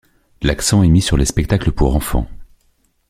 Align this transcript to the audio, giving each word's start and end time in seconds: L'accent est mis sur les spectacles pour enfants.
L'accent 0.41 0.81
est 0.81 0.89
mis 0.89 1.03
sur 1.03 1.15
les 1.15 1.27
spectacles 1.27 1.73
pour 1.73 1.95
enfants. 1.95 2.27